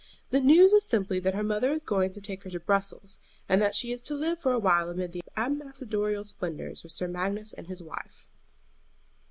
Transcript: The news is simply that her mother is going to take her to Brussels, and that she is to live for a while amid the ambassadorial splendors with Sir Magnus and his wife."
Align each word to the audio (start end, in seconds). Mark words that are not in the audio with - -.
The 0.31 0.41
news 0.41 0.73
is 0.73 0.83
simply 0.83 1.19
that 1.19 1.35
her 1.35 1.43
mother 1.43 1.71
is 1.71 1.85
going 1.85 2.11
to 2.13 2.21
take 2.21 2.41
her 2.43 2.49
to 2.49 2.59
Brussels, 2.59 3.19
and 3.47 3.61
that 3.61 3.75
she 3.75 3.91
is 3.91 4.01
to 4.01 4.15
live 4.15 4.39
for 4.39 4.51
a 4.51 4.57
while 4.57 4.89
amid 4.89 5.11
the 5.11 5.21
ambassadorial 5.37 6.23
splendors 6.23 6.81
with 6.81 6.91
Sir 6.91 7.07
Magnus 7.07 7.53
and 7.53 7.67
his 7.67 7.83
wife." 7.83 8.25